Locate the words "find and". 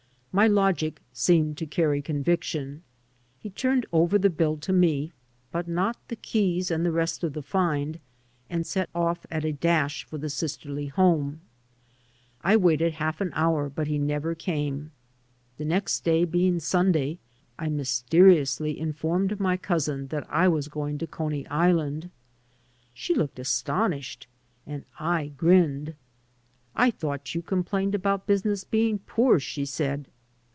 7.41-8.65